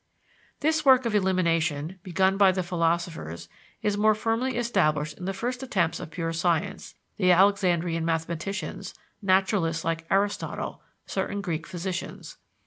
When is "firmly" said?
4.15-4.57